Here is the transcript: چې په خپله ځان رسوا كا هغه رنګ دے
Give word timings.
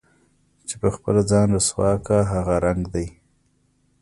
چې 0.67 0.75
په 0.81 0.87
خپله 0.95 1.21
ځان 1.31 1.47
رسوا 1.55 1.91
كا 2.07 2.19
هغه 2.33 2.55
رنګ 2.65 2.81
دے 2.93 3.05